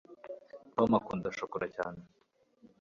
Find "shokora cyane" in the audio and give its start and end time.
1.37-1.99